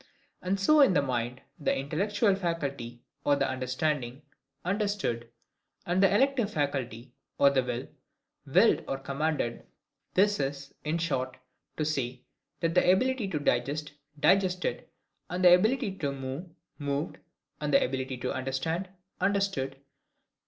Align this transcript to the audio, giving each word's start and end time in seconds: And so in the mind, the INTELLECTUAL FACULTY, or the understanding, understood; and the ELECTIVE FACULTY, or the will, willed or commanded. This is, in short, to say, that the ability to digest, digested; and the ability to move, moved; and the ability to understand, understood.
And 0.41 0.59
so 0.59 0.79
in 0.81 0.93
the 0.95 1.01
mind, 1.03 1.41
the 1.59 1.77
INTELLECTUAL 1.77 2.33
FACULTY, 2.37 3.03
or 3.23 3.35
the 3.35 3.47
understanding, 3.47 4.23
understood; 4.65 5.29
and 5.85 6.01
the 6.01 6.11
ELECTIVE 6.11 6.49
FACULTY, 6.49 7.13
or 7.37 7.51
the 7.51 7.61
will, 7.61 7.87
willed 8.47 8.83
or 8.87 8.97
commanded. 8.97 9.63
This 10.15 10.39
is, 10.39 10.73
in 10.83 10.97
short, 10.97 11.37
to 11.77 11.85
say, 11.85 12.23
that 12.61 12.73
the 12.73 12.91
ability 12.91 13.27
to 13.27 13.37
digest, 13.39 13.91
digested; 14.19 14.87
and 15.29 15.45
the 15.45 15.53
ability 15.53 15.91
to 15.99 16.11
move, 16.11 16.49
moved; 16.79 17.19
and 17.59 17.71
the 17.71 17.85
ability 17.85 18.17
to 18.17 18.33
understand, 18.33 18.89
understood. 19.19 19.75